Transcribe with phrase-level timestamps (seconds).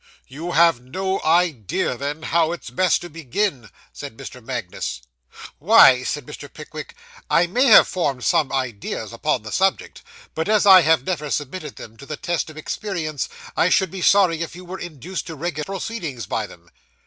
[0.27, 4.43] 'You have no idea, then, how it's best to begin?' said Mr.
[4.43, 5.01] Magnus.
[5.59, 6.51] 'Why,' said Mr.
[6.51, 6.95] Pickwick,
[7.29, 10.01] 'I may have formed some ideas upon the subject,
[10.33, 14.01] but, as I have never submitted them to the test of experience, I should be
[14.01, 16.71] sorry if you were induced to regulate your proceedings by them.